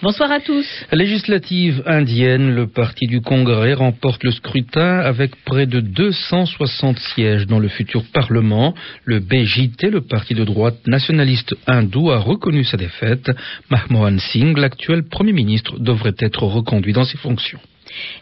Bonsoir 0.00 0.30
à 0.30 0.38
tous. 0.38 0.64
Législative 0.92 1.82
indienne, 1.84 2.54
le 2.54 2.68
parti 2.68 3.08
du 3.08 3.20
Congrès 3.20 3.74
remporte 3.74 4.22
le 4.22 4.30
scrutin 4.30 5.00
avec 5.00 5.34
près 5.44 5.66
de 5.66 5.80
260 5.80 7.00
sièges 7.00 7.48
dans 7.48 7.58
le 7.58 7.66
futur 7.66 8.04
Parlement. 8.12 8.74
Le 9.04 9.18
BJT, 9.18 9.90
le 9.90 10.02
parti 10.02 10.34
de 10.34 10.44
droite 10.44 10.86
nationaliste 10.86 11.56
hindou, 11.66 12.12
a 12.12 12.18
reconnu 12.18 12.62
sa 12.62 12.76
défaite. 12.76 13.32
Manmohan 13.70 14.18
Singh, 14.20 14.56
l'actuel 14.56 15.02
Premier 15.02 15.32
ministre, 15.32 15.80
devrait 15.80 16.14
être 16.20 16.44
reconduit 16.44 16.92
dans 16.92 17.04
ses 17.04 17.18
fonctions. 17.18 17.58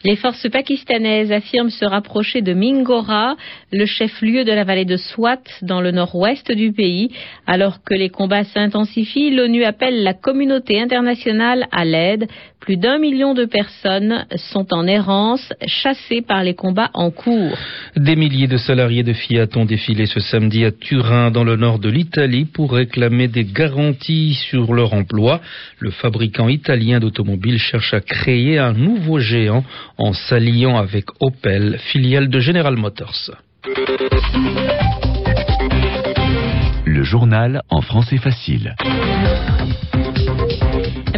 Les 0.04 0.16
forces 0.16 0.48
pakistanaises 0.48 1.32
affirment 1.32 1.70
se 1.70 1.84
rapprocher 1.84 2.42
de 2.42 2.54
Mingora, 2.54 3.36
le 3.72 3.86
chef-lieu 3.86 4.44
de 4.44 4.52
la 4.52 4.64
vallée 4.64 4.84
de 4.84 4.96
Swat, 4.96 5.42
dans 5.62 5.80
le 5.80 5.90
nord-ouest 5.90 6.52
du 6.52 6.72
pays. 6.72 7.10
Alors 7.46 7.82
que 7.82 7.94
les 7.94 8.10
combats 8.10 8.44
s'intensifient, 8.44 9.30
l'ONU 9.30 9.64
appelle 9.64 10.02
la 10.02 10.14
communauté 10.14 10.80
internationale 10.80 11.66
à 11.72 11.84
l'aide. 11.84 12.28
Plus 12.66 12.76
d'un 12.78 12.98
million 12.98 13.32
de 13.32 13.44
personnes 13.44 14.26
sont 14.34 14.74
en 14.74 14.88
errance, 14.88 15.52
chassées 15.68 16.20
par 16.20 16.42
les 16.42 16.54
combats 16.54 16.90
en 16.94 17.12
cours. 17.12 17.56
Des 17.94 18.16
milliers 18.16 18.48
de 18.48 18.56
salariés 18.56 19.04
de 19.04 19.12
Fiat 19.12 19.46
ont 19.54 19.66
défilé 19.66 20.06
ce 20.06 20.18
samedi 20.18 20.64
à 20.64 20.72
Turin, 20.72 21.30
dans 21.30 21.44
le 21.44 21.54
nord 21.54 21.78
de 21.78 21.88
l'Italie, 21.88 22.44
pour 22.44 22.72
réclamer 22.72 23.28
des 23.28 23.44
garanties 23.44 24.34
sur 24.34 24.74
leur 24.74 24.94
emploi. 24.94 25.40
Le 25.78 25.92
fabricant 25.92 26.48
italien 26.48 26.98
d'automobiles 26.98 27.60
cherche 27.60 27.94
à 27.94 28.00
créer 28.00 28.58
un 28.58 28.72
nouveau 28.72 29.20
géant 29.20 29.62
en 29.96 30.12
s'alliant 30.12 30.76
avec 30.76 31.04
Opel, 31.20 31.78
filiale 31.92 32.28
de 32.28 32.40
General 32.40 32.74
Motors. 32.74 33.30
Le 36.84 37.04
journal 37.04 37.62
en 37.70 37.80
français 37.80 38.16
facile. 38.16 38.74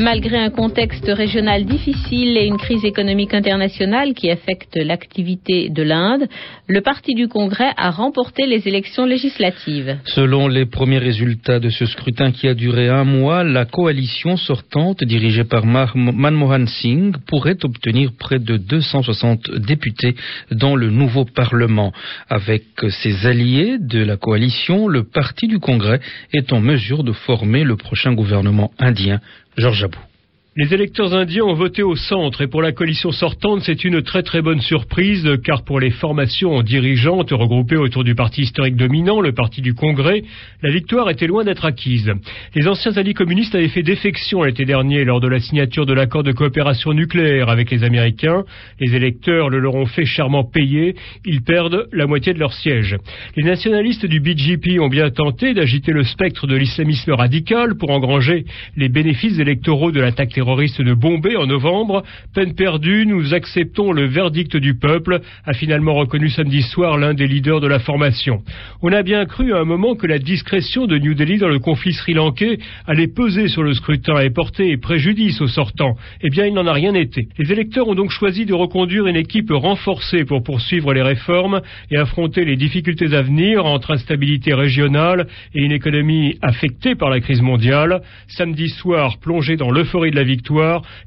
Malgré 0.01 0.39
un 0.39 0.51
contexte 0.51 1.09
régional 1.09 1.65
difficile 1.65 2.37
et 2.37 2.47
une 2.47 2.57
crise 2.57 2.85
économique 2.85 3.35
internationale 3.35 4.15
qui 4.15 4.31
affecte 4.31 4.77
l'activité 4.77 5.71
de 5.71 5.83
l'Inde, 5.83 6.29
le 6.69 6.81
Parti 6.83 7.15
du 7.15 7.27
Congrès 7.27 7.73
a 7.77 7.91
remporté 7.91 8.47
les 8.47 8.69
élections 8.69 9.07
législatives. 9.07 9.99
Selon 10.05 10.47
les 10.47 10.67
premiers 10.67 10.99
résultats 10.99 11.59
de 11.59 11.69
ce 11.69 11.85
scrutin 11.85 12.31
qui 12.31 12.47
a 12.47 12.55
duré 12.55 12.89
un 12.89 13.03
mois, 13.03 13.43
la 13.43 13.65
coalition 13.65 14.37
sortante 14.37 15.03
dirigée 15.03 15.43
par 15.43 15.67
Manmohan 15.67 16.67
Singh 16.67 17.17
pourrait 17.27 17.59
obtenir 17.65 18.13
près 18.17 18.39
de 18.39 18.57
260 18.57 19.51
députés 19.57 20.15
dans 20.53 20.77
le 20.77 20.91
nouveau 20.91 21.25
Parlement. 21.25 21.93
Avec 22.29 22.63
ses 22.89 23.27
alliés 23.27 23.79
de 23.81 24.05
la 24.05 24.17
coalition, 24.17 24.87
le 24.87 25.03
Parti 25.03 25.49
du 25.49 25.59
Congrès 25.59 25.99
est 26.33 26.53
en 26.53 26.61
mesure 26.61 27.03
de 27.03 27.13
former 27.13 27.65
le 27.65 27.77
prochain 27.77 28.13
gouvernement 28.13 28.71
indien 28.79 29.21
Georges 29.59 29.83
Abou. 29.83 30.18
Les 30.61 30.75
électeurs 30.75 31.15
indiens 31.15 31.45
ont 31.45 31.55
voté 31.55 31.85
au 31.85 31.95
centre 31.95 32.43
et 32.43 32.49
pour 32.49 32.63
la 32.63 32.73
coalition 32.73 33.13
sortante, 33.13 33.63
c'est 33.63 33.85
une 33.85 34.03
très 34.03 34.25
très 34.25 34.43
bonne 34.43 34.61
surprise 34.61 35.25
car 35.45 35.63
pour 35.63 35.79
les 35.79 35.93
formations 35.93 36.63
dirigeantes 36.65 37.31
regroupées 37.31 37.77
autour 37.77 38.03
du 38.03 38.17
parti 38.17 38.43
historique 38.43 38.75
dominant, 38.75 39.21
le 39.21 39.31
parti 39.31 39.63
du 39.63 39.75
Congrès, 39.75 40.25
la 40.61 40.73
victoire 40.73 41.11
était 41.11 41.29
loin 41.29 41.45
d'être 41.45 41.65
acquise. 41.65 42.13
Les 42.57 42.67
anciens 42.67 42.97
alliés 42.97 43.15
communistes 43.15 43.55
avaient 43.55 43.69
fait 43.69 43.85
défection 43.85 44.43
l'été 44.43 44.65
dernier 44.65 45.05
lors 45.05 45.21
de 45.21 45.29
la 45.29 45.39
signature 45.39 45.87
de 45.87 45.93
l'accord 45.93 46.25
de 46.25 46.33
coopération 46.33 46.93
nucléaire 46.93 47.51
avec 47.51 47.71
les 47.71 47.85
Américains. 47.85 48.43
Les 48.81 48.97
électeurs 48.97 49.51
le 49.51 49.61
leur 49.61 49.77
ont 49.77 49.87
fait 49.87 50.07
chèrement 50.07 50.43
payer. 50.43 50.97
Ils 51.25 51.43
perdent 51.43 51.87
la 51.93 52.09
moitié 52.09 52.35
de 52.35 52.41
leurs 52.41 52.55
sièges. 52.55 52.97
Les 53.37 53.45
nationalistes 53.45 54.07
du 54.07 54.19
BJP 54.19 54.81
ont 54.81 54.89
bien 54.89 55.11
tenté 55.11 55.55
d'agiter 55.55 55.93
le 55.93 56.03
spectre 56.03 56.49
de 56.49 56.57
l'islamisme 56.57 57.13
radical 57.13 57.77
pour 57.77 57.91
engranger 57.91 58.45
les 58.77 58.89
bénéfices 58.89 59.39
électoraux 59.39 59.93
de 59.93 60.01
l'attaque 60.01 60.31
terroriste 60.31 60.48
terroriste 60.49 60.81
de 60.81 60.95
Bombay 60.95 61.37
en 61.37 61.47
novembre. 61.47 62.03
Peine 62.35 62.55
perdue, 62.55 63.05
nous 63.05 63.35
acceptons 63.35 63.93
le 63.93 64.07
verdict 64.07 64.57
du 64.57 64.79
peuple, 64.79 65.21
a 65.45 65.53
finalement 65.53 65.93
reconnu 65.93 66.31
samedi 66.31 66.63
soir 66.63 66.97
l'un 66.97 67.13
des 67.13 67.27
leaders 67.27 67.61
de 67.61 67.67
la 67.67 67.81
formation. 67.81 68.41
On 68.81 68.91
a 68.91 69.03
bien 69.03 69.27
cru 69.27 69.53
à 69.53 69.59
un 69.59 69.65
moment 69.65 69.95
que 69.95 70.07
la 70.07 70.19
discrétion 70.19 70.87
de 70.87 70.97
New 70.97 71.13
Delhi 71.13 71.37
dans 71.37 71.51
le 71.51 71.59
conflit 71.59 71.93
sri-lankais 71.93 72.61
allait 72.87 73.09
peser 73.09 73.49
sur 73.49 73.63
le 73.63 73.75
scrutin 73.75 74.19
et 74.21 74.31
porter 74.31 74.79
préjudice 74.79 75.39
aux 75.43 75.49
sortants. 75.49 75.97
Eh 76.23 76.31
bien, 76.31 76.47
il 76.47 76.55
n'en 76.55 76.67
a 76.67 76.73
rien 76.73 76.95
été. 76.95 77.29
Les 77.37 77.53
électeurs 77.53 77.87
ont 77.87 77.95
donc 77.95 78.11
choisi 78.11 78.47
de 78.47 78.55
reconduire 78.55 79.07
une 79.07 79.17
équipe 79.17 79.51
renforcée 79.51 80.25
pour 80.25 80.43
poursuivre 80.43 80.95
les 80.95 81.03
réformes 81.03 81.61
et 81.91 81.99
affronter 81.99 82.47
les 82.47 82.57
difficultés 82.57 83.15
à 83.15 83.21
venir 83.21 83.67
entre 83.67 83.91
instabilité 83.91 84.55
régionale 84.55 85.27
et 85.55 85.63
une 85.63 85.73
économie 85.73 86.39
affectée 86.41 86.95
par 86.95 87.11
la 87.11 87.21
crise 87.21 87.43
mondiale. 87.43 88.01
Samedi 88.29 88.71
soir, 88.71 89.19
plongé 89.19 89.57
dans 89.57 89.71
l'euphorie 89.71 90.11
de 90.11 90.17
la 90.17 90.23
victoire, 90.23 90.38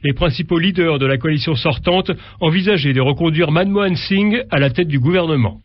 les 0.04 0.14
principaux 0.14 0.60
leaders 0.60 1.00
de 1.00 1.06
la 1.06 1.18
coalition 1.18 1.56
sortante 1.56 2.12
envisageaient 2.40 2.94
de 2.94 3.02
reconduire 3.02 3.52
Manmohan 3.52 3.96
Singh 3.96 4.44
à 4.50 4.60
la 4.60 4.70
tête 4.70 4.88
du 4.88 5.00
gouvernement. 5.00 5.60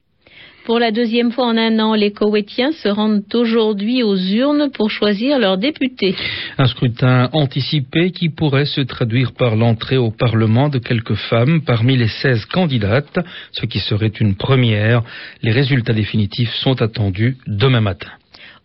Pour 0.67 0.81
la 0.81 0.91
deuxième 0.91 1.31
fois 1.31 1.47
en 1.47 1.57
un 1.57 1.79
an, 1.79 1.95
les 1.95 2.11
Koweïtiens 2.11 2.73
se 2.73 2.89
rendent 2.89 3.23
aujourd'hui 3.35 4.03
aux 4.03 4.17
urnes 4.17 4.69
pour 4.73 4.91
choisir 4.91 5.39
leurs 5.39 5.59
députés. 5.59 6.17
Un 6.59 6.67
scrutin 6.67 7.31
anticipé 7.33 8.11
qui 8.11 8.31
pourrait 8.31 8.65
se 8.65 8.81
traduire 8.81 9.33
par 9.33 9.55
l'entrée 9.55 9.97
au 9.97 10.11
Parlement 10.11 10.69
de 10.69 10.81
quelques 10.81 11.15
femmes 11.15 11.61
parmi 11.65 11.97
les 11.97 12.09
16 12.09 12.47
candidates, 12.47 13.21
ce 13.53 13.65
qui 13.65 13.79
serait 13.79 14.09
une 14.09 14.35
première. 14.35 15.05
Les 15.41 15.53
résultats 15.53 15.93
définitifs 15.93 16.53
sont 16.55 16.83
attendus 16.83 17.37
demain 17.47 17.81
matin. 17.81 18.11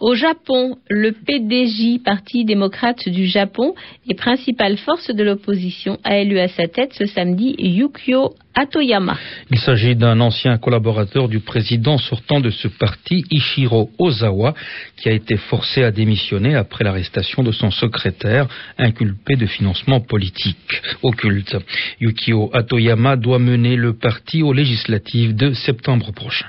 Au 0.01 0.15
Japon, 0.15 0.77
le 0.89 1.11
PDJ, 1.11 2.03
Parti 2.03 2.43
démocrate 2.43 3.07
du 3.07 3.27
Japon, 3.27 3.75
et 4.09 4.15
principale 4.15 4.77
force 4.77 5.11
de 5.11 5.23
l'opposition, 5.23 5.99
a 6.03 6.17
élu 6.17 6.39
à 6.39 6.47
sa 6.47 6.67
tête 6.67 6.91
ce 6.93 7.05
samedi 7.05 7.53
Yukio 7.59 8.33
Atoyama. 8.53 9.17
Il 9.49 9.59
s'agit 9.59 9.95
d'un 9.95 10.19
ancien 10.19 10.57
collaborateur 10.57 11.29
du 11.29 11.39
président 11.39 11.97
sortant 11.97 12.39
de 12.39 12.49
ce 12.49 12.67
parti, 12.67 13.23
Ishiro 13.31 13.91
Ozawa, 13.97 14.53
qui 14.97 15.09
a 15.09 15.13
été 15.13 15.37
forcé 15.37 15.83
à 15.83 15.91
démissionner 15.91 16.55
après 16.55 16.83
l'arrestation 16.83 17.43
de 17.43 17.51
son 17.51 17.71
secrétaire, 17.71 18.47
inculpé 18.77 19.35
de 19.35 19.45
financement 19.45 20.01
politique 20.01 20.81
occulte. 21.01 21.55
Yukio 21.99 22.49
Atoyama 22.53 23.15
doit 23.15 23.39
mener 23.39 23.75
le 23.75 23.93
parti 23.93 24.43
aux 24.43 24.53
législatives 24.53 25.35
de 25.35 25.53
septembre 25.53 26.11
prochain. 26.11 26.47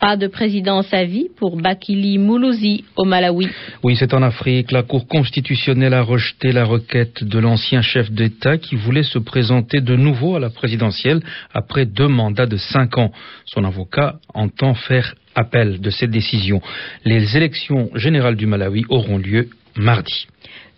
Pas 0.00 0.16
de 0.16 0.28
présidence 0.28 0.94
à 0.94 1.04
vie 1.04 1.26
pour 1.36 1.58
Bakili 1.58 2.16
Moulouzi 2.16 2.84
au 2.96 3.04
Malawi. 3.04 3.48
Oui, 3.82 3.96
c'est 3.96 4.14
en 4.14 4.22
Afrique. 4.22 4.72
La 4.72 4.82
Cour 4.82 5.06
constitutionnelle 5.06 5.92
a 5.92 6.00
rejeté 6.00 6.52
la 6.52 6.64
requête 6.64 7.22
de 7.22 7.38
l'ancien 7.38 7.82
chef 7.82 8.10
d'État 8.10 8.56
qui 8.56 8.76
voulait 8.76 9.02
se 9.02 9.18
présenter 9.18 9.82
de 9.82 9.96
nouveau 9.96 10.36
à 10.36 10.40
la 10.40 10.48
présidentielle 10.48 11.20
après 11.52 11.86
deux 11.86 12.08
mandats 12.08 12.46
de 12.46 12.56
cinq 12.56 12.98
ans. 12.98 13.12
Son 13.44 13.64
avocat 13.64 14.16
entend 14.34 14.74
faire 14.74 15.14
appel 15.34 15.80
de 15.80 15.90
cette 15.90 16.10
décision. 16.10 16.60
Les 17.04 17.36
élections 17.36 17.90
générales 17.94 18.36
du 18.36 18.46
Malawi 18.46 18.84
auront 18.88 19.18
lieu 19.18 19.48
mardi. 19.76 20.26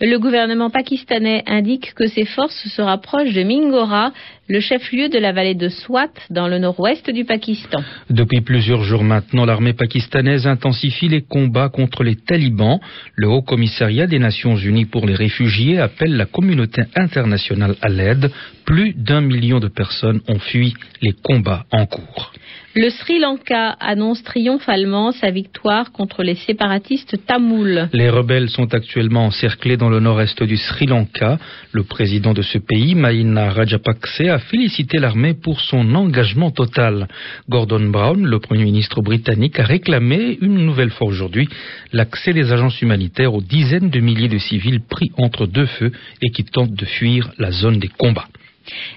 Le 0.05 0.19
gouvernement 0.19 0.69
pakistanais 0.69 1.45
indique 1.47 1.95
que 1.95 2.09
ses 2.09 2.25
forces 2.25 2.67
se 2.67 2.83
rapprochent 2.83 3.35
de 3.35 3.45
Mingora, 3.45 4.13
le 4.49 4.59
chef-lieu 4.59 5.09
de 5.09 5.17
la 5.17 5.31
vallée 5.31 5.55
de 5.55 5.69
Swat, 5.69 6.11
dans 6.29 6.49
le 6.49 6.59
nord-ouest 6.59 7.09
du 7.09 7.25
Pakistan. 7.25 7.85
Depuis 8.11 8.41
plusieurs 8.41 8.83
jours 8.83 9.05
maintenant, 9.05 9.45
l'armée 9.45 9.75
pakistanaise 9.75 10.49
intensifie 10.49 11.07
les 11.07 11.23
combats 11.23 11.69
contre 11.69 12.03
les 12.03 12.17
talibans. 12.17 12.81
Le 13.15 13.29
Haut 13.29 13.43
Commissariat 13.43 14.09
des 14.09 14.19
Nations 14.19 14.57
Unies 14.57 14.87
pour 14.87 15.07
les 15.07 15.15
réfugiés 15.15 15.79
appelle 15.79 16.17
la 16.17 16.27
communauté 16.27 16.83
internationale 16.97 17.77
à 17.81 17.89
l'aide. 17.89 18.33
Plus 18.65 18.95
d'un 18.95 19.21
million 19.21 19.61
de 19.61 19.69
personnes 19.69 20.21
ont 20.27 20.41
fui 20.41 20.75
les 21.01 21.13
combats 21.13 21.65
en 21.71 21.87
cours. 21.87 22.33
Le 22.75 22.89
Sri 22.89 23.19
Lanka 23.19 23.77
annonce 23.81 24.23
triomphalement 24.23 25.13
sa 25.13 25.31
victoire 25.31 25.93
contre 25.93 26.23
les 26.23 26.37
séparatistes 26.37 27.19
tamouls. 27.27 27.89
Les 27.93 28.09
rebelles 28.09 28.49
sont 28.49 28.73
actuellement 28.73 29.27
encerclés 29.27 29.77
dans 29.77 29.91
le 29.93 30.01
nord-est 30.01 30.43
du 30.43 30.57
Sri 30.57 30.87
Lanka. 30.87 31.39
Le 31.73 31.83
président 31.85 32.33
de 32.33 32.41
ce 32.41 32.57
pays, 32.57 32.95
Mahina 32.95 33.51
Rajapakse, 33.51 34.23
a 34.23 34.39
félicité 34.39 34.99
l'armée 34.99 35.35
pour 35.35 35.61
son 35.61 35.95
engagement 35.95 36.51
total. 36.51 37.09
Gordon 37.49 37.91
Brown, 37.91 38.25
le 38.25 38.39
premier 38.39 38.65
ministre 38.65 39.03
britannique, 39.03 39.59
a 39.59 39.65
réclamé 39.65 40.39
une 40.41 40.65
nouvelle 40.65 40.91
fois 40.91 41.07
aujourd'hui 41.07 41.47
l'accès 41.93 42.33
des 42.33 42.53
agences 42.53 42.81
humanitaires 42.81 43.35
aux 43.35 43.43
dizaines 43.43 43.91
de 43.91 44.01
milliers 44.01 44.29
de 44.29 44.39
civils 44.39 44.81
pris 44.81 45.13
entre 45.19 45.47
deux 45.47 45.67
feux 45.67 45.93
et 46.23 46.31
qui 46.31 46.45
tentent 46.45 46.75
de 46.75 46.87
fuir 46.87 47.31
la 47.39 47.51
zone 47.51 47.79
des 47.79 47.89
combats. 47.89 48.29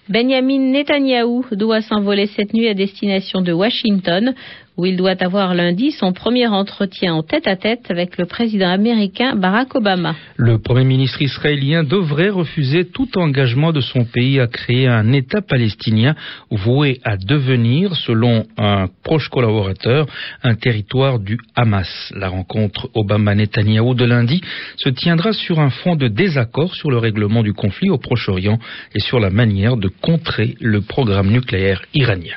Benjamin 0.08 0.72
Netanyahou 0.72 1.46
doit 1.52 1.82
s'envoler 1.82 2.28
cette 2.28 2.54
nuit 2.54 2.68
à 2.68 2.74
destination 2.74 3.42
de 3.42 3.52
Washington 3.52 4.34
où 4.78 4.86
il 4.86 4.98
doit 4.98 5.22
avoir 5.24 5.54
lundi 5.54 5.92
son 5.92 6.14
premier 6.14 6.48
entretien 6.48 7.14
en 7.14 7.24
tête-à-tête 7.24 7.90
avec 7.90 8.18
le 8.18 8.26
président 8.26 8.70
américain 8.70 9.36
Barack 9.36 9.76
Obama. 9.76 10.16
Le 10.36 10.60
Premier 10.60 10.84
ministre 10.84 11.22
israélien 11.22 11.84
devrait 11.84 12.30
refuser 12.30 12.86
tout 12.86 13.18
engagement 13.18 13.72
de 13.72 13.82
son 13.82 14.06
pays 14.06 14.40
à 14.40 14.48
créer 14.48 14.88
un 14.88 15.14
État 15.14 15.42
palestinien 15.42 16.16
voué 16.52 17.00
à 17.04 17.18
devenir, 17.18 17.96
selon 17.96 18.46
un 18.58 18.88
proche 19.04 19.30
collaborateur, 19.30 20.08
un 20.44 20.56
territoire 20.56 21.20
du 21.20 21.38
Hamas. 21.56 22.14
La 22.16 22.30
rencontre 22.30 22.90
Obama-Netanyahou 22.94 23.94
de 23.94 24.06
lundi 24.06 24.42
se 24.78 24.90
tiendra 24.90 25.34
sur 25.34 25.60
un 25.60 25.70
fond 25.70 25.96
de 25.96 26.08
désaccord 26.08 26.76
sur 26.76 26.92
le 26.92 26.98
règlement 26.98 27.44
du 27.44 27.54
conflit 27.54 27.90
au 27.90 27.98
Proche-Orient 27.98 28.60
et 28.94 29.00
sur 29.00 29.20
la 29.20 29.30
manière 29.30 29.78
de 29.78 29.88
contrer 29.88 30.56
le 30.60 30.82
programme 30.82 31.32
nucléaire 31.32 31.82
iranien. 31.94 32.36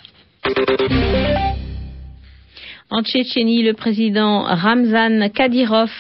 En 2.91 3.03
Tchétchénie, 3.03 3.63
le 3.63 3.75
président 3.75 4.45
Ramzan 4.45 5.29
Kadyrov 5.29 5.91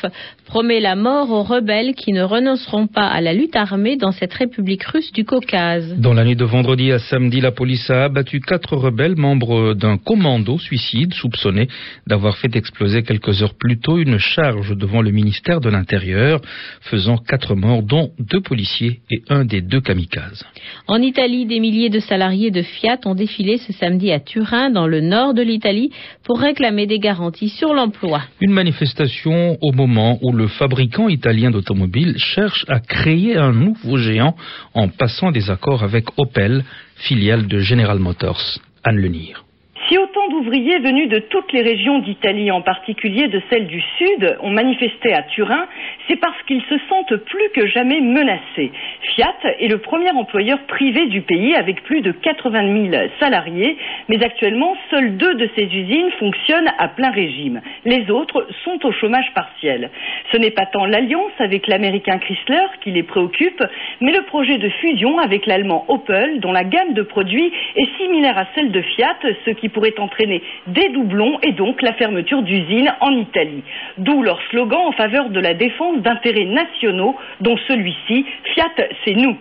promet 0.48 0.80
la 0.80 0.96
mort 0.96 1.30
aux 1.30 1.42
rebelles 1.42 1.94
qui 1.94 2.14
ne 2.14 2.22
renonceront 2.22 2.86
pas 2.86 3.06
à 3.06 3.20
la 3.20 3.34
lutte 3.34 3.54
armée 3.54 3.96
dans 3.96 4.12
cette 4.12 4.32
république 4.32 4.82
russe 4.82 5.12
du 5.12 5.26
Caucase. 5.26 5.94
Dans 5.98 6.14
la 6.14 6.24
nuit 6.24 6.36
de 6.36 6.44
vendredi 6.44 6.90
à 6.90 6.98
samedi, 6.98 7.42
la 7.42 7.52
police 7.52 7.90
a 7.90 8.04
abattu 8.04 8.40
quatre 8.40 8.74
rebelles 8.74 9.16
membres 9.16 9.74
d'un 9.74 9.98
commando 9.98 10.58
suicide 10.58 11.12
soupçonné 11.12 11.68
d'avoir 12.06 12.38
fait 12.38 12.56
exploser 12.56 13.02
quelques 13.02 13.42
heures 13.42 13.58
plus 13.58 13.78
tôt 13.78 13.98
une 13.98 14.16
charge 14.16 14.74
devant 14.74 15.02
le 15.02 15.10
ministère 15.10 15.60
de 15.60 15.68
l'Intérieur, 15.68 16.40
faisant 16.80 17.18
quatre 17.18 17.54
morts, 17.54 17.82
dont 17.82 18.12
deux 18.18 18.40
policiers 18.40 19.00
et 19.10 19.22
un 19.28 19.44
des 19.44 19.60
deux 19.60 19.82
kamikazes. 19.82 20.46
En 20.86 21.02
Italie, 21.02 21.44
des 21.44 21.60
milliers 21.60 21.90
de 21.90 22.00
salariés 22.00 22.50
de 22.50 22.62
Fiat 22.62 23.00
ont 23.04 23.14
défilé 23.14 23.58
ce 23.58 23.74
samedi 23.74 24.12
à 24.12 24.18
Turin, 24.18 24.70
dans 24.70 24.86
le 24.86 25.02
nord 25.02 25.34
de 25.34 25.42
l'Italie, 25.42 25.90
pour 26.24 26.40
réclamer 26.40 26.86
des 26.86 27.00
garanties 27.00 27.50
sur 27.50 27.74
l'emploi. 27.74 28.22
Une 28.40 28.52
manifestation 28.52 29.58
au 29.60 29.72
moment 29.72 30.18
où 30.22 30.37
le 30.38 30.46
fabricant 30.46 31.08
italien 31.08 31.50
d'automobiles 31.50 32.16
cherche 32.16 32.64
à 32.68 32.78
créer 32.78 33.36
un 33.36 33.52
nouveau 33.52 33.96
géant 33.98 34.36
en 34.72 34.88
passant 34.88 35.32
des 35.32 35.50
accords 35.50 35.82
avec 35.82 36.04
Opel, 36.16 36.64
filiale 36.96 37.48
de 37.48 37.58
General 37.58 37.98
Motors. 37.98 38.60
Anne 38.84 38.98
Lenir. 38.98 39.44
Si 39.88 39.96
autant 39.96 40.28
d'ouvriers 40.28 40.80
venus 40.80 41.08
de 41.08 41.18
toutes 41.30 41.50
les 41.52 41.62
régions 41.62 42.00
d'Italie, 42.00 42.50
en 42.50 42.60
particulier 42.60 43.28
de 43.28 43.40
celles 43.48 43.68
du 43.68 43.82
Sud, 43.96 44.36
ont 44.42 44.50
manifesté 44.50 45.14
à 45.14 45.22
Turin, 45.22 45.66
c'est 46.06 46.16
parce 46.16 46.36
qu'ils 46.46 46.62
se 46.68 46.76
sentent 46.90 47.16
plus 47.24 47.48
que 47.54 47.66
jamais 47.66 48.02
menacés. 48.02 48.70
Fiat 49.14 49.34
est 49.60 49.68
le 49.68 49.78
premier 49.78 50.10
employeur 50.10 50.58
privé 50.66 51.06
du 51.06 51.22
pays 51.22 51.54
avec 51.54 51.82
plus 51.84 52.02
de 52.02 52.12
80 52.12 52.90
000 52.90 53.02
salariés, 53.18 53.78
mais 54.10 54.22
actuellement, 54.22 54.76
seules 54.90 55.16
deux 55.16 55.34
de 55.36 55.48
ces 55.56 55.64
usines 55.64 56.10
fonctionnent 56.18 56.70
à 56.76 56.88
plein 56.88 57.10
régime. 57.10 57.62
Les 57.86 58.10
autres 58.10 58.46
sont 58.64 58.84
au 58.84 58.92
chômage 58.92 59.32
partiel. 59.34 59.90
Ce 60.32 60.36
n'est 60.36 60.50
pas 60.50 60.66
tant 60.66 60.84
l'alliance 60.84 61.32
avec 61.38 61.66
l'américain 61.66 62.18
Chrysler 62.18 62.66
qui 62.82 62.90
les 62.90 63.02
préoccupe, 63.02 63.62
mais 64.00 64.12
le 64.12 64.22
projet 64.22 64.58
de 64.58 64.68
fusion 64.68 65.18
avec 65.18 65.46
l'allemand 65.46 65.84
Opel, 65.88 66.40
dont 66.40 66.52
la 66.52 66.64
gamme 66.64 66.92
de 66.92 67.02
produits 67.02 67.52
est 67.76 67.96
similaire 67.96 68.36
à 68.36 68.46
celle 68.54 68.70
de 68.70 68.82
Fiat, 68.82 69.16
ce 69.44 69.50
qui 69.50 69.68
pourrait 69.68 69.98
entraîner 69.98 70.42
des 70.66 70.90
doublons 70.90 71.38
et 71.42 71.52
donc 71.52 71.80
la 71.82 71.94
fermeture 71.94 72.42
d'usines 72.42 72.94
en 73.00 73.12
Italie. 73.12 73.62
D'où 73.96 74.22
leur 74.22 74.40
slogan 74.50 74.80
en 74.86 74.92
faveur 74.92 75.30
de 75.30 75.40
la 75.40 75.54
défense 75.54 75.98
d'intérêts 76.02 76.44
nationaux, 76.44 77.16
dont 77.40 77.56
celui-ci, 77.66 78.26
Fiat, 78.54 78.88
c'est 79.04 79.14
nous. 79.14 79.36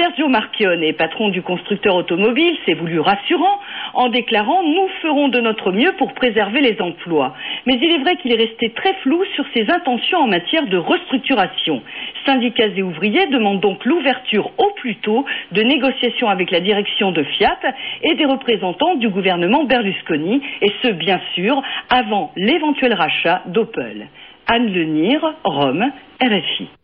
Sergio 0.00 0.28
Marchionne, 0.28 0.94
patron 0.94 1.28
du 1.28 1.42
constructeur 1.42 1.94
automobile, 1.94 2.56
s'est 2.64 2.72
voulu 2.72 3.00
rassurant 3.00 3.60
en 3.92 4.08
déclarant 4.08 4.62
Nous 4.62 4.88
ferons 5.02 5.28
de 5.28 5.40
notre 5.40 5.72
mieux 5.72 5.92
pour 5.98 6.14
préserver 6.14 6.62
les 6.62 6.80
emplois. 6.80 7.34
Mais 7.66 7.78
il 7.82 7.92
est 7.92 7.98
vrai 7.98 8.16
qu'il 8.16 8.32
est 8.32 8.42
resté 8.42 8.70
très 8.70 8.94
flou 9.02 9.22
sur 9.34 9.44
ses 9.52 9.70
intentions 9.70 10.20
en 10.20 10.26
matière 10.26 10.66
de 10.68 10.78
restructuration. 10.78 11.82
Syndicats 12.24 12.68
et 12.74 12.82
ouvriers 12.82 13.26
demandent 13.26 13.60
donc 13.60 13.84
l'ouverture 13.84 14.50
au 14.56 14.70
plus 14.76 14.96
tôt 14.96 15.26
de 15.52 15.60
négociations 15.60 16.30
avec 16.30 16.50
la 16.50 16.60
direction 16.60 17.12
de 17.12 17.22
Fiat 17.22 17.58
et 18.02 18.14
des 18.14 18.24
représentants 18.24 18.94
du 18.94 19.10
gouvernement 19.10 19.64
Berlusconi, 19.64 20.40
et 20.62 20.72
ce, 20.82 20.92
bien 20.92 21.20
sûr, 21.34 21.60
avant 21.90 22.32
l'éventuel 22.36 22.94
rachat 22.94 23.42
d'Opel. 23.48 24.06
Anne 24.46 24.72
Lenir, 24.72 25.20
Rome, 25.44 25.92
RFI. 26.22 26.79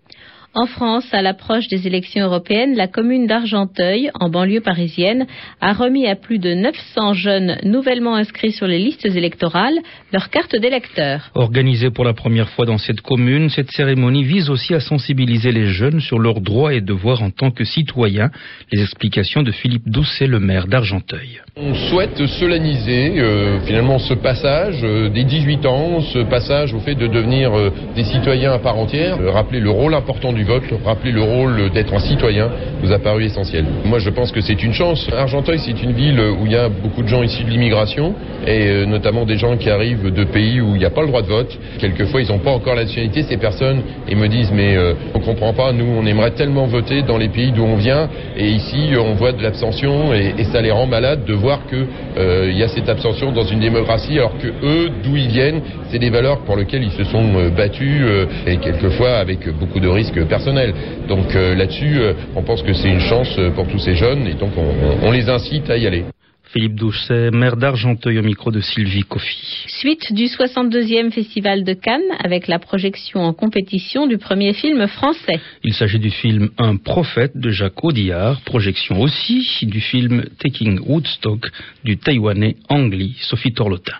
En 0.56 0.64
France, 0.64 1.04
à 1.12 1.20
l'approche 1.20 1.68
des 1.68 1.86
élections 1.86 2.24
européennes, 2.24 2.76
la 2.76 2.86
commune 2.88 3.26
d'Argenteuil, 3.26 4.10
en 4.18 4.30
banlieue 4.30 4.62
parisienne, 4.62 5.26
a 5.60 5.74
remis 5.74 6.06
à 6.06 6.16
plus 6.16 6.38
de 6.38 6.54
900 6.54 7.12
jeunes 7.12 7.58
nouvellement 7.64 8.14
inscrits 8.14 8.52
sur 8.52 8.66
les 8.66 8.78
listes 8.78 9.04
électorales 9.04 9.78
leur 10.14 10.30
carte 10.30 10.56
d'électeur. 10.56 11.30
Organisée 11.34 11.90
pour 11.90 12.06
la 12.06 12.14
première 12.14 12.48
fois 12.48 12.64
dans 12.64 12.78
cette 12.78 13.02
commune, 13.02 13.50
cette 13.50 13.70
cérémonie 13.70 14.24
vise 14.24 14.48
aussi 14.48 14.72
à 14.72 14.80
sensibiliser 14.80 15.52
les 15.52 15.66
jeunes 15.66 16.00
sur 16.00 16.18
leurs 16.18 16.40
droits 16.40 16.72
et 16.72 16.80
devoirs 16.80 17.22
en 17.22 17.30
tant 17.30 17.50
que 17.50 17.64
citoyens. 17.64 18.30
Les 18.72 18.80
explications 18.80 19.42
de 19.42 19.52
Philippe 19.52 19.90
Doucet, 19.90 20.26
le 20.26 20.40
maire 20.40 20.68
d'Argenteuil. 20.68 21.42
On 21.56 21.74
souhaite 21.74 22.26
solenniser 22.26 23.20
euh, 23.20 23.60
finalement 23.66 23.98
ce 23.98 24.14
passage 24.14 24.80
euh, 24.82 25.10
des 25.10 25.24
18 25.24 25.66
ans, 25.66 26.00
ce 26.00 26.20
passage 26.20 26.72
au 26.72 26.80
fait 26.80 26.94
de 26.94 27.08
devenir 27.08 27.52
euh, 27.52 27.70
des 27.94 28.04
citoyens 28.04 28.52
à 28.52 28.58
part 28.58 28.78
entière, 28.78 29.18
rappeler 29.34 29.60
le 29.60 29.70
rôle 29.70 29.92
important 29.92 30.32
du 30.32 30.45
vote, 30.46 30.64
rappeler 30.84 31.12
le 31.12 31.22
rôle 31.22 31.70
d'être 31.70 31.92
un 31.92 31.98
citoyen 31.98 32.48
nous 32.82 32.92
a 32.92 32.98
paru 32.98 33.24
essentiel. 33.24 33.64
Moi 33.84 33.98
je 33.98 34.10
pense 34.10 34.32
que 34.32 34.40
c'est 34.40 34.62
une 34.62 34.72
chance. 34.72 35.08
Argenteuil 35.16 35.58
c'est 35.58 35.82
une 35.82 35.92
ville 35.92 36.20
où 36.20 36.46
il 36.46 36.52
y 36.52 36.56
a 36.56 36.68
beaucoup 36.68 37.02
de 37.02 37.08
gens 37.08 37.22
issus 37.22 37.44
de 37.44 37.50
l'immigration 37.50 38.14
et 38.46 38.68
euh, 38.68 38.86
notamment 38.86 39.24
des 39.24 39.36
gens 39.36 39.56
qui 39.56 39.70
arrivent 39.70 40.12
de 40.12 40.24
pays 40.24 40.60
où 40.60 40.74
il 40.74 40.78
n'y 40.78 40.84
a 40.84 40.90
pas 40.90 41.02
le 41.02 41.08
droit 41.08 41.22
de 41.22 41.28
vote. 41.28 41.58
Quelquefois 41.78 42.22
ils 42.22 42.28
n'ont 42.28 42.38
pas 42.38 42.52
encore 42.52 42.74
la 42.74 42.82
nationalité 42.82 43.22
ces 43.22 43.36
personnes 43.36 43.82
et 44.08 44.14
me 44.14 44.28
disent 44.28 44.52
mais 44.52 44.76
euh, 44.76 44.94
on 45.14 45.20
comprend 45.20 45.52
pas, 45.52 45.72
nous 45.72 45.86
on 45.86 46.06
aimerait 46.06 46.32
tellement 46.32 46.66
voter 46.66 47.02
dans 47.02 47.18
les 47.18 47.28
pays 47.28 47.52
d'où 47.52 47.62
on 47.62 47.76
vient 47.76 48.08
et 48.36 48.48
ici 48.48 48.90
on 48.98 49.14
voit 49.14 49.32
de 49.32 49.42
l'abstention 49.42 50.14
et, 50.14 50.44
ça 50.52 50.60
les 50.60 50.70
rend 50.70 50.86
malades 50.86 51.24
de 51.24 51.34
voir 51.34 51.66
qu'il 51.66 51.86
euh, 52.18 52.52
y 52.52 52.62
a 52.62 52.68
cette 52.68 52.88
abstention 52.88 53.32
dans 53.32 53.42
une 53.44 53.58
démocratie 53.58 54.18
alors 54.18 54.38
que 54.38 54.46
eux 54.46 54.90
d'où 55.02 55.16
ils 55.16 55.28
viennent 55.28 55.60
c'est 55.90 55.98
des 55.98 56.10
valeurs 56.10 56.38
pour 56.40 56.56
lesquelles 56.56 56.84
ils 56.84 56.92
se 56.92 57.04
sont 57.04 57.24
euh, 57.36 57.50
battus 57.50 58.06
et 58.46 58.58
quelquefois 58.58 59.16
avec 59.16 59.48
beaucoup 59.58 59.80
de 59.80 59.88
risques 59.88 60.25
personnels. 60.26 60.74
Donc 61.08 61.34
euh, 61.34 61.54
là-dessus, 61.54 61.98
on 62.34 62.42
pense 62.42 62.62
que 62.62 62.72
c'est 62.72 62.88
une 62.88 63.00
chance 63.00 63.38
pour 63.54 63.66
tous 63.68 63.78
ces 63.78 63.94
jeunes 63.94 64.26
et 64.26 64.34
donc 64.34 64.50
on, 64.56 65.06
on 65.06 65.10
les 65.10 65.28
incite 65.28 65.70
à 65.70 65.76
y 65.76 65.86
aller. 65.86 66.04
Philippe 66.52 66.76
Doucet, 66.76 67.30
maire 67.32 67.56
d'Argenteuil 67.56 68.18
au 68.18 68.22
micro 68.22 68.50
de 68.50 68.60
Sylvie 68.60 69.02
Coffy. 69.02 69.64
Suite 69.66 70.12
du 70.12 70.24
62e 70.24 71.10
Festival 71.10 71.64
de 71.64 71.74
Cannes 71.74 72.00
avec 72.22 72.46
la 72.46 72.58
projection 72.58 73.20
en 73.20 73.32
compétition 73.32 74.06
du 74.06 74.16
premier 74.16 74.54
film 74.54 74.86
français. 74.86 75.40
Il 75.64 75.74
s'agit 75.74 75.98
du 75.98 76.10
film 76.10 76.50
Un 76.56 76.76
prophète 76.76 77.36
de 77.36 77.50
Jacques 77.50 77.84
Audiard, 77.84 78.40
projection 78.42 79.00
aussi 79.00 79.46
du 79.62 79.80
film 79.80 80.24
Taking 80.38 80.80
Woodstock 80.86 81.46
du 81.84 81.98
Taïwanais 81.98 82.56
Angli 82.68 83.16
Sophie 83.20 83.52
Torlotin. 83.52 83.96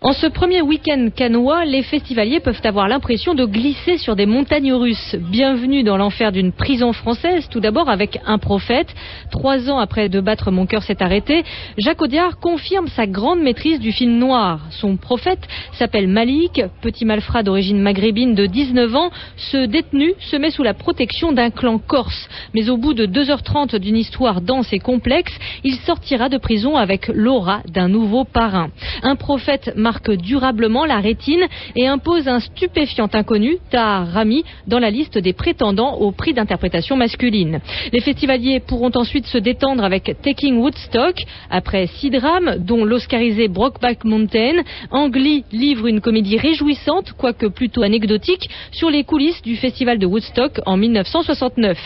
En 0.00 0.12
ce 0.12 0.28
premier 0.28 0.62
week-end 0.62 1.08
canois, 1.14 1.64
les 1.64 1.82
festivaliers 1.82 2.38
peuvent 2.38 2.60
avoir 2.62 2.86
l'impression 2.86 3.34
de 3.34 3.44
glisser 3.44 3.98
sur 3.98 4.14
des 4.14 4.26
montagnes 4.26 4.72
russes. 4.72 5.16
Bienvenue 5.18 5.82
dans 5.82 5.96
l'enfer 5.96 6.30
d'une 6.30 6.52
prison 6.52 6.92
française, 6.92 7.48
tout 7.50 7.58
d'abord 7.58 7.88
avec 7.88 8.20
Un 8.24 8.38
prophète. 8.38 8.94
Trois 9.32 9.68
ans 9.68 9.80
après 9.80 10.08
De 10.08 10.20
battre 10.20 10.52
mon 10.52 10.66
cœur 10.66 10.84
s'est 10.84 11.02
arrêté, 11.02 11.42
Jacques 11.78 12.00
Audiard 12.00 12.38
confirme 12.38 12.86
sa 12.86 13.08
grande 13.08 13.40
maîtrise 13.40 13.80
du 13.80 13.90
film 13.90 14.18
noir. 14.18 14.60
Son 14.70 14.96
prophète 14.96 15.48
s'appelle 15.72 16.06
Malik, 16.06 16.62
petit 16.80 17.04
malfrat 17.04 17.42
d'origine 17.42 17.80
maghrébine 17.80 18.36
de 18.36 18.46
19 18.46 18.94
ans. 18.94 19.10
Ce 19.36 19.66
détenu 19.66 20.12
se 20.20 20.36
met 20.36 20.52
sous 20.52 20.62
la 20.62 20.74
protection 20.74 21.32
d'un 21.32 21.50
clan 21.50 21.78
corse. 21.78 22.28
Mais 22.54 22.70
au 22.70 22.76
bout 22.76 22.94
de 22.94 23.04
2h30 23.04 23.76
d'une 23.80 23.96
histoire 23.96 24.42
dense 24.42 24.72
et 24.72 24.78
complexe, 24.78 25.36
il 25.64 25.74
sortira 25.74 26.28
de 26.28 26.38
prison 26.38 26.76
avec 26.76 27.08
l'aura 27.08 27.62
d'un 27.66 27.88
nouveau 27.88 28.22
parrain. 28.22 28.70
Un 29.02 29.16
prophète 29.16 29.72
marque 29.88 30.10
durablement 30.10 30.84
la 30.84 31.00
rétine 31.00 31.46
et 31.74 31.86
impose 31.86 32.28
un 32.28 32.40
stupéfiant 32.40 33.08
inconnu, 33.14 33.56
Tahar 33.70 34.06
Rami, 34.08 34.44
dans 34.66 34.78
la 34.78 34.90
liste 34.90 35.16
des 35.16 35.32
prétendants 35.32 35.94
au 35.94 36.12
prix 36.12 36.34
d'interprétation 36.34 36.94
masculine. 36.94 37.60
Les 37.94 38.00
festivaliers 38.00 38.60
pourront 38.60 38.90
ensuite 38.96 39.24
se 39.26 39.38
détendre 39.38 39.82
avec 39.82 40.14
Taking 40.22 40.58
Woodstock. 40.58 41.16
Après 41.48 41.86
six 41.86 42.10
drames, 42.10 42.56
dont 42.58 42.84
l'oscarisé 42.84 43.48
Brokeback 43.48 44.04
Mountain, 44.04 44.56
Angli 44.90 45.44
livre 45.52 45.86
une 45.86 46.02
comédie 46.02 46.36
réjouissante, 46.36 47.14
quoique 47.16 47.46
plutôt 47.46 47.82
anecdotique, 47.82 48.50
sur 48.72 48.90
les 48.90 49.04
coulisses 49.04 49.40
du 49.40 49.56
festival 49.56 49.98
de 49.98 50.04
Woodstock 50.04 50.60
en 50.66 50.76
1969. 50.76 51.78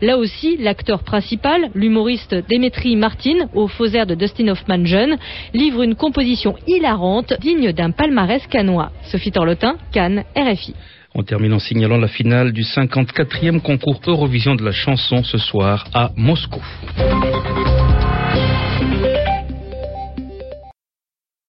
Là 0.00 0.16
aussi, 0.16 0.58
l'acteur 0.58 1.02
principal, 1.02 1.70
l'humoriste 1.74 2.36
Demetri 2.48 2.94
Martin, 2.94 3.48
au 3.52 3.66
faux 3.66 3.86
air 3.86 4.06
de 4.06 4.14
Dustin 4.14 4.46
Hoffman 4.46 4.84
jeune, 4.84 5.16
livre 5.54 5.82
une 5.82 5.96
composition 5.96 6.54
hilarante 6.68 7.32
d'un 7.56 7.90
palmarès 7.90 8.46
canois. 8.46 8.92
Sophie 9.04 9.32
Torlotin, 9.32 9.76
Cannes, 9.92 10.24
RFI. 10.36 10.74
On 11.14 11.22
termine 11.22 11.54
en 11.54 11.58
signalant 11.58 11.96
la 11.96 12.08
finale 12.08 12.52
du 12.52 12.62
54e 12.62 13.60
concours 13.60 14.00
Eurovision 14.06 14.54
de 14.54 14.64
la 14.64 14.72
chanson 14.72 15.24
ce 15.24 15.38
soir 15.38 15.86
à 15.94 16.10
Moscou. 16.16 16.62